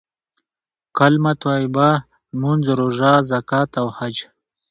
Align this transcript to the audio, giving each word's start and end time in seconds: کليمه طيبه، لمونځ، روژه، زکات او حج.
کليمه 0.97 1.33
طيبه، 1.45 1.89
لمونځ، 2.01 2.63
روژه، 2.79 3.13
زکات 3.31 3.71
او 3.81 3.87
حج. 3.97 4.15